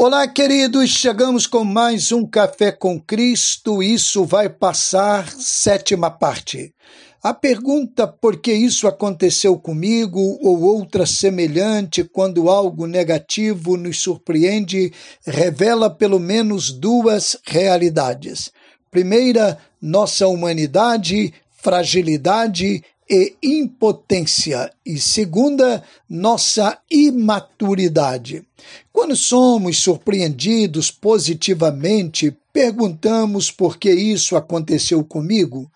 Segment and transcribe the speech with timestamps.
[0.00, 3.82] Olá, queridos, chegamos com mais um Café com Cristo.
[3.82, 6.72] Isso vai passar, sétima parte.
[7.20, 14.92] A pergunta por que isso aconteceu comigo ou outra semelhante quando algo negativo nos surpreende
[15.26, 18.52] revela pelo menos duas realidades.
[18.92, 28.44] Primeira, nossa humanidade, fragilidade e impotência, e segunda, nossa imaturidade.
[28.92, 35.70] Quando somos surpreendidos positivamente, perguntamos por que isso aconteceu comigo.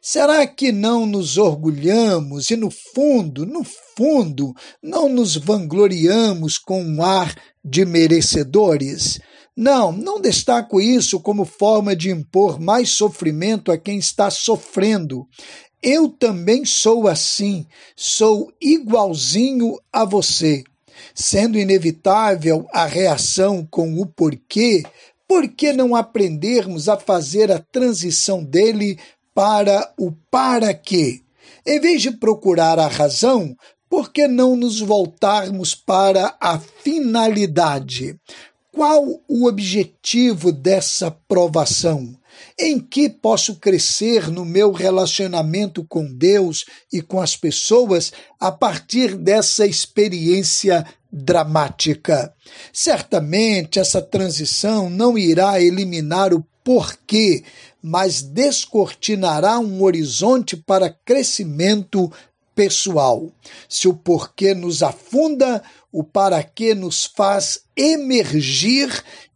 [0.00, 3.64] Será que não nos orgulhamos e, no fundo, no
[3.96, 9.18] fundo, não nos vangloriamos com um ar de merecedores?
[9.60, 15.26] Não, não destaco isso como forma de impor mais sofrimento a quem está sofrendo.
[15.82, 20.64] Eu também sou assim, sou igualzinho a você.
[21.14, 24.82] Sendo inevitável a reação com o porquê,
[25.26, 28.98] por que não aprendermos a fazer a transição dele
[29.32, 31.20] para o para quê?
[31.64, 33.54] Em vez de procurar a razão,
[33.88, 38.18] por que não nos voltarmos para a finalidade?
[38.72, 42.17] Qual o objetivo dessa provação?
[42.58, 49.16] Em que posso crescer no meu relacionamento com Deus e com as pessoas a partir
[49.16, 52.34] dessa experiência dramática?
[52.72, 57.44] Certamente essa transição não irá eliminar o porquê,
[57.82, 62.12] mas descortinará um horizonte para crescimento
[62.54, 63.32] pessoal.
[63.68, 68.90] Se o porquê nos afunda, o para quê nos faz emergir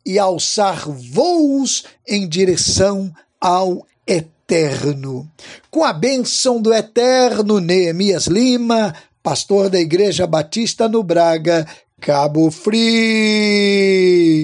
[0.05, 5.31] e alçar voos em direção ao eterno.
[5.71, 11.67] Com a bênção do eterno Neemias Lima, pastor da Igreja Batista no Braga,
[12.01, 12.81] Cabo Frio.